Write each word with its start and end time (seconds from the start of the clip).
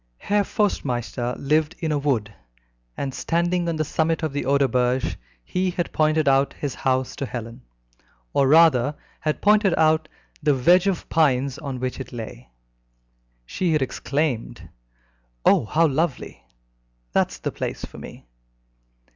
Herr 0.17 0.43
Forstmeister 0.43 1.35
lived 1.37 1.75
in 1.77 1.91
a 1.91 1.97
wood, 1.99 2.33
and 2.97 3.13
standing 3.13 3.69
on 3.69 3.75
the 3.75 3.85
summit 3.85 4.23
of 4.23 4.33
the 4.33 4.45
Oderberge, 4.47 5.15
he 5.43 5.69
had 5.69 5.91
pointed 5.93 6.27
out 6.27 6.53
his 6.53 6.73
house 6.73 7.15
to 7.17 7.27
Helen, 7.27 7.61
or 8.33 8.47
rather, 8.47 8.95
had 9.19 9.43
pointed 9.43 9.75
out 9.77 10.09
the 10.41 10.55
wedge 10.55 10.87
of 10.87 11.07
pines 11.09 11.59
in 11.63 11.79
which 11.79 11.99
it 11.99 12.11
lay. 12.11 12.49
She 13.45 13.73
had 13.73 13.83
exclaimed, 13.83 14.67
"Oh, 15.45 15.65
how 15.65 15.85
lovely! 15.85 16.45
That's 17.11 17.37
the 17.37 17.51
place 17.51 17.85
for 17.85 17.99
me!" 17.99 18.25